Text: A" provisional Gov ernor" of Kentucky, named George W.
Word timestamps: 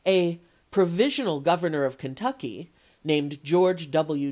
A" 0.07 0.39
provisional 0.71 1.43
Gov 1.43 1.59
ernor" 1.59 1.85
of 1.85 1.99
Kentucky, 1.99 2.71
named 3.03 3.37
George 3.43 3.91
W. 3.91 4.19